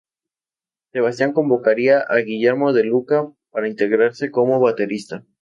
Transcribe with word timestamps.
Sebastián 0.93 1.31
convocaría 1.31 1.99
a 1.99 2.15
Guillermo 2.17 2.73
De 2.73 2.83
Lucca 2.83 3.31
para 3.51 3.67
integrarse 3.67 4.31
como 4.31 4.59
baterista. 4.59 5.27